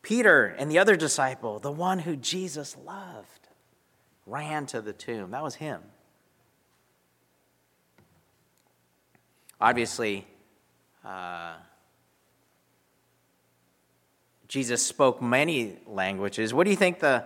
[0.02, 3.48] Peter and the other disciple, the one who Jesus loved,
[4.26, 5.32] ran to the tomb.
[5.32, 5.82] That was him.
[9.60, 10.28] Obviously,
[11.06, 11.54] uh,
[14.48, 16.54] Jesus spoke many languages.
[16.54, 17.26] What do you think the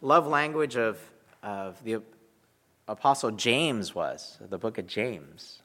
[0.00, 0.98] love language of,
[1.42, 2.02] of the
[2.88, 5.62] Apostle James was, the book of James?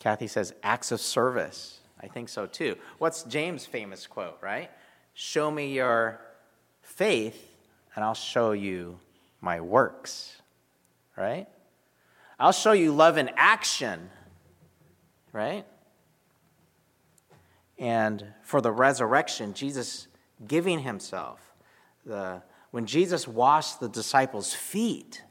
[0.00, 1.80] Kathy says, acts of service.
[2.00, 2.76] I think so too.
[2.98, 4.70] What's James' famous quote, right?
[5.14, 6.20] Show me your
[6.82, 7.56] faith,
[7.94, 9.00] and I'll show you
[9.40, 10.40] my works,
[11.16, 11.46] right?
[12.38, 14.10] I'll show you love in action,
[15.32, 15.64] right?
[17.78, 20.08] And for the resurrection, Jesus
[20.46, 21.40] giving himself.
[22.04, 25.22] The, when Jesus washed the disciples' feet,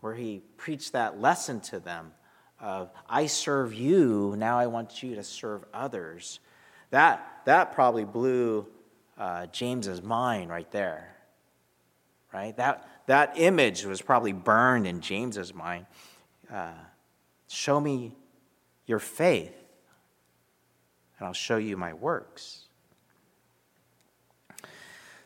[0.00, 2.12] where he preached that lesson to them
[2.58, 6.40] of, I serve you, now I want you to serve others,
[6.90, 8.66] that, that probably blew
[9.18, 11.16] uh, James's mind right there.
[12.32, 12.56] Right?
[12.56, 15.86] That, that image was probably burned in James's mind
[16.52, 16.70] uh,
[17.48, 18.12] show me
[18.86, 19.52] your faith,
[21.18, 22.66] and I'll show you my works.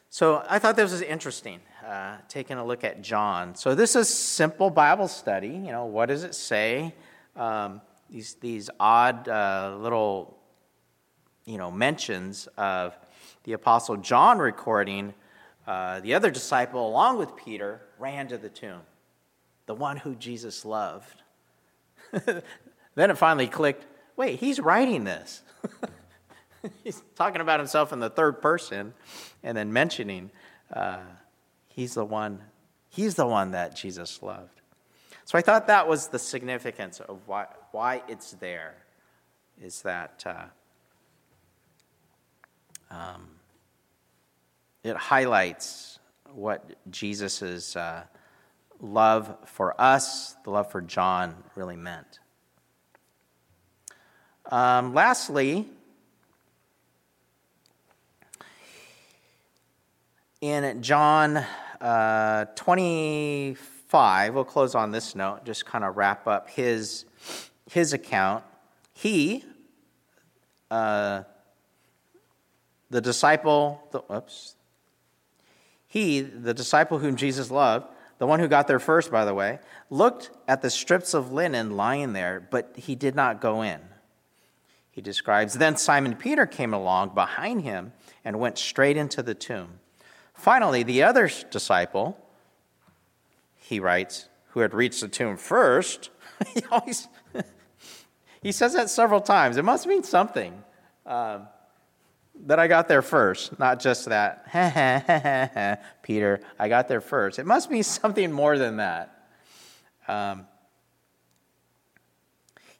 [0.09, 3.55] So I thought this was interesting, uh, taking a look at John.
[3.55, 5.49] So this is simple Bible study.
[5.49, 6.95] You know, what does it say?
[7.37, 10.39] Um, these these odd uh, little,
[11.45, 12.97] you know, mentions of
[13.43, 15.13] the Apostle John recording.
[15.67, 18.83] Uh, the other disciple, along with Peter, ran to the tomb,
[19.67, 21.23] the one who Jesus loved.
[22.13, 23.87] then it finally clicked
[24.17, 25.43] wait, he's writing this.
[26.85, 28.95] he's talking about himself in the third person
[29.43, 30.31] and then mentioning
[30.73, 30.99] uh,
[31.69, 32.41] he's the one
[32.89, 34.61] he's the one that jesus loved
[35.25, 38.75] so i thought that was the significance of why, why it's there
[39.61, 40.45] is that uh,
[42.91, 43.29] um,
[44.85, 45.99] it highlights
[46.33, 48.05] what jesus' uh,
[48.81, 52.21] love for us the love for john really meant
[54.51, 55.69] um, lastly
[60.45, 61.43] in John
[61.81, 67.07] uh, 25, we'll close on this note, just kind of wrap up his,
[67.71, 68.45] his account.
[68.93, 69.43] He,
[70.71, 71.23] uh,
[72.91, 74.57] the disciple, the, oops,
[75.95, 77.87] he, the disciple whom Jesus loved,
[78.19, 81.77] the one who got there first, by the way, looked at the strips of linen
[81.77, 83.79] lying there, but he did not go in.
[84.91, 87.93] He describes, then Simon Peter came along behind him
[88.25, 89.79] and went straight into the tomb.
[90.35, 92.19] Finally, the other disciple,
[93.55, 96.11] he writes, who had reached the tomb first,
[96.55, 97.07] he always
[98.43, 99.59] he says that several times.
[99.59, 100.61] It must mean something
[101.07, 101.47] um,
[102.47, 104.51] that I got there first, not just that,
[106.03, 107.39] Peter, I got there first.
[107.39, 109.27] It must mean something more than that.
[110.09, 110.47] Um,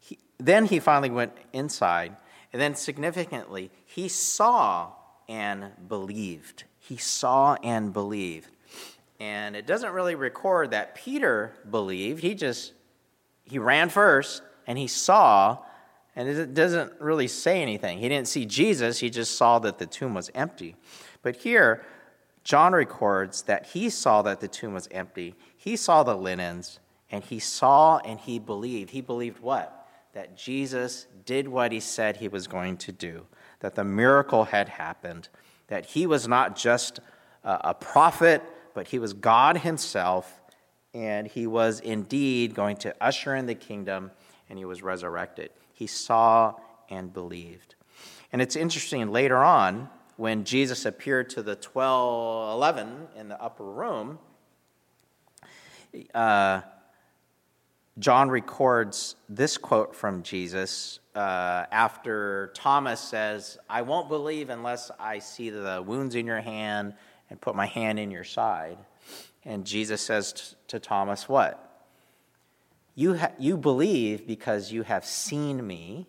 [0.01, 2.17] he, then he finally went inside,
[2.53, 4.93] and then significantly, he saw
[5.29, 8.49] and believed he saw and believed.
[9.19, 12.23] And it doesn't really record that Peter believed.
[12.23, 12.73] He just
[13.45, 15.59] he ran first and he saw
[16.17, 17.99] and it doesn't really say anything.
[17.99, 20.77] He didn't see Jesus, he just saw that the tomb was empty.
[21.23, 21.85] But here
[22.45, 25.35] John records that he saw that the tomb was empty.
[25.57, 26.79] He saw the linens
[27.11, 28.91] and he saw and he believed.
[28.91, 29.89] He believed what?
[30.13, 33.27] That Jesus did what he said he was going to do,
[33.61, 35.29] that the miracle had happened,
[35.69, 37.01] that he was not just
[37.43, 38.43] a prophet,
[38.75, 40.41] but he was God himself,
[40.93, 44.11] and he was indeed going to usher in the kingdom,
[44.49, 45.51] and he was resurrected.
[45.75, 46.55] He saw
[46.89, 47.75] and believed.
[48.33, 53.65] And it's interesting later on, when Jesus appeared to the 12, 11 in the upper
[53.65, 54.19] room,
[56.15, 56.63] uh,
[57.99, 65.21] John records this quote from Jesus uh, after Thomas says, I won't believe unless I
[65.21, 66.95] see the wounds in your hand
[67.31, 68.79] and put my hand in your side.
[69.45, 71.74] And Jesus says t- to Thomas, What?
[72.95, 76.07] You, ha- you believe because you have seen me,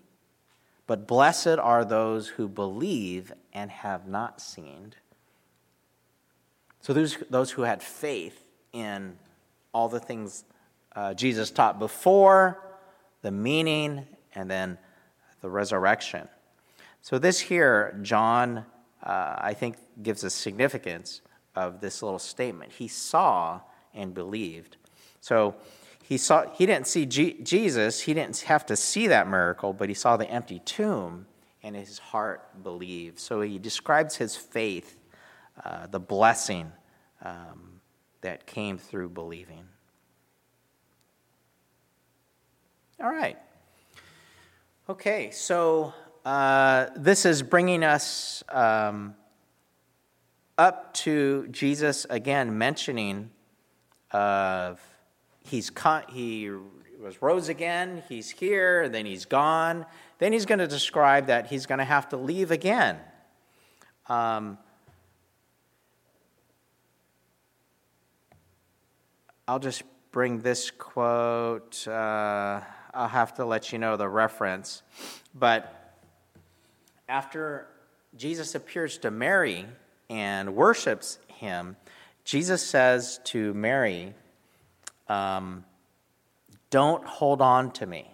[0.87, 4.93] but blessed are those who believe and have not seen.
[6.81, 9.17] So, those, those who had faith in
[9.73, 10.43] all the things
[10.95, 12.61] uh, Jesus taught before,
[13.23, 14.05] the meaning,
[14.35, 14.77] and then
[15.41, 16.27] the resurrection.
[17.01, 18.65] So, this here, John,
[19.01, 21.21] uh, I think, gives a significance
[21.55, 22.73] of this little statement.
[22.73, 23.61] He saw
[23.95, 24.77] and believed.
[25.21, 25.55] So,
[26.07, 29.89] he saw he didn't see G- Jesus he didn't have to see that miracle but
[29.89, 31.25] he saw the empty tomb
[31.65, 33.17] and his heart believed.
[33.19, 34.99] So he describes his faith
[35.63, 36.71] uh, the blessing
[37.23, 37.81] um,
[38.21, 39.65] that came through believing.
[43.01, 43.37] All right.
[44.87, 45.91] Okay, so
[46.23, 49.15] uh, this is bringing us um,
[50.59, 53.31] up to Jesus again mentioning
[54.11, 54.79] of
[55.45, 56.49] he's con- he
[56.99, 59.85] was rose again, he's here, then he's gone.
[60.17, 62.97] Then he's going to describe that he's going to have to leave again.
[64.07, 64.57] Um,
[69.47, 71.87] I'll just bring this quote.
[71.87, 72.61] Uh,
[72.93, 74.81] I'll have to let you know the reference.
[75.33, 75.95] But
[77.09, 77.67] after
[78.15, 79.65] Jesus appears to Mary
[80.09, 81.75] and worships him,
[82.23, 84.15] Jesus says to Mary,
[85.07, 85.65] um,
[86.69, 88.11] Don't hold on to me.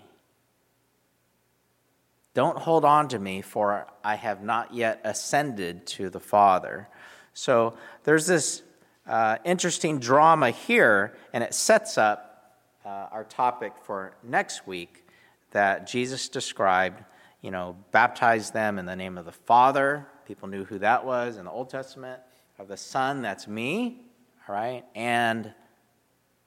[2.33, 6.87] Don't hold on to me, for I have not yet ascended to the Father.
[7.33, 7.73] So
[8.03, 8.63] there's this
[9.05, 15.05] uh, interesting drama here, and it sets up uh, our topic for next week
[15.51, 17.03] that Jesus described,
[17.41, 20.07] you know, baptize them in the name of the Father.
[20.25, 22.21] People knew who that was in the Old Testament.
[22.57, 24.05] of the Son, that's me,
[24.47, 25.53] all right, and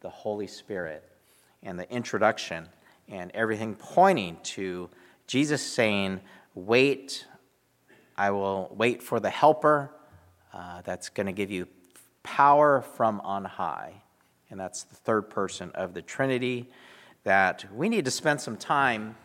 [0.04, 1.02] the Holy Spirit,
[1.62, 2.68] and the introduction,
[3.08, 4.90] and everything pointing to
[5.26, 6.20] Jesus saying,
[6.54, 7.26] Wait,
[8.14, 9.90] I will wait for the helper
[10.52, 11.66] uh, that's going to give you
[12.22, 14.02] power from on high.
[14.50, 16.68] And that's the third person of the Trinity
[17.22, 19.16] that we need to spend some time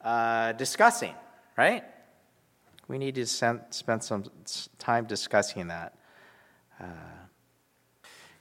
[0.00, 1.14] uh, discussing,
[1.58, 1.82] right?
[2.86, 3.62] We need to spend
[4.04, 4.24] some
[4.78, 5.98] time discussing that.
[6.80, 6.86] Uh,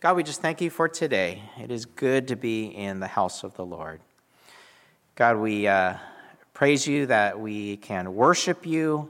[0.01, 1.43] God, we just thank you for today.
[1.61, 3.99] It is good to be in the house of the Lord.
[5.15, 5.95] God, we uh,
[6.53, 9.09] praise you that we can worship you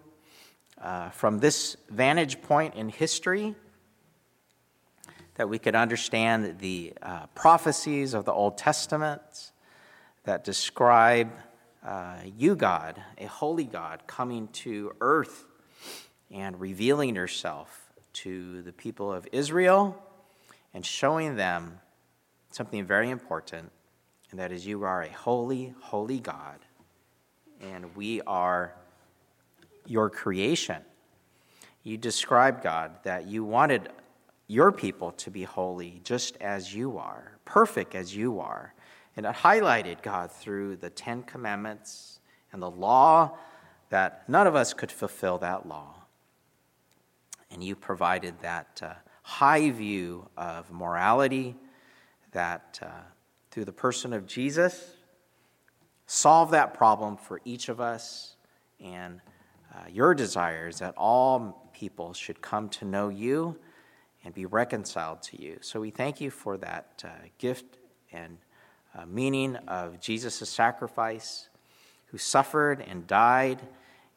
[0.82, 3.54] uh, from this vantage point in history,
[5.36, 9.52] that we could understand the uh, prophecies of the Old Testament
[10.24, 11.30] that describe
[11.86, 15.46] uh, you, God, a holy God, coming to earth
[16.32, 20.04] and revealing yourself to the people of Israel
[20.74, 21.80] and showing them
[22.52, 23.72] something very important,
[24.32, 26.60] and that is you are a holy, holy God,
[27.62, 28.74] and we are
[29.86, 30.82] your creation.
[31.84, 33.90] You describe, God, that you wanted
[34.48, 38.74] your people to be holy just as you are, perfect as you are.
[39.16, 42.20] And it highlighted, God, through the Ten Commandments
[42.52, 43.38] and the law
[43.90, 45.96] that none of us could fulfill that law.
[47.52, 48.94] And you provided that uh,
[49.30, 51.56] high view of morality
[52.32, 52.88] that, uh,
[53.52, 54.96] through the person of Jesus,
[56.08, 58.36] solve that problem for each of us.
[58.84, 59.22] And
[59.72, 63.56] uh, your desire is that all people should come to know you
[64.26, 65.60] and be reconciled to you.
[65.62, 67.78] So we thank you for that uh, gift
[68.12, 68.40] and
[68.98, 71.50] uh, meaning of Jesus' sacrifice,
[72.08, 73.60] who suffered and died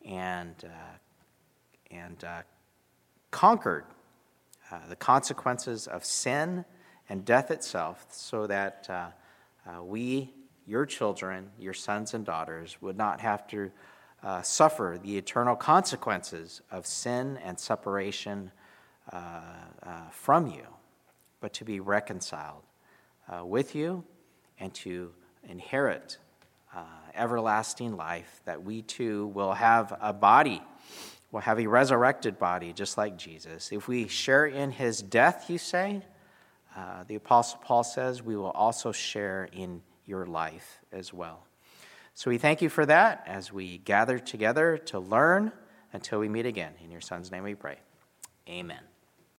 [0.07, 2.41] and, uh, and uh,
[3.31, 3.85] conquered
[4.73, 6.64] uh, the consequences of sin
[7.11, 9.09] and death itself so that uh,
[9.68, 10.33] uh, we,
[10.66, 13.70] your children, your sons and daughters, would not have to
[14.23, 18.51] uh, suffer the eternal consequences of sin and separation
[20.11, 20.64] from you,
[21.41, 22.62] but to be reconciled
[23.43, 24.03] with you
[24.59, 25.11] and to
[25.49, 26.16] inherit
[27.14, 30.62] everlasting life, that we too will have a body
[31.33, 33.72] will have a resurrected body just like Jesus.
[33.72, 36.03] If we share in his death, you say,
[36.76, 41.47] uh, the Apostle Paul says, we will also share in your life as well.
[42.14, 45.53] So we thank you for that as we gather together to learn
[45.93, 46.72] until we meet again.
[46.85, 47.78] In your Son's name we pray.
[48.49, 48.91] Amen.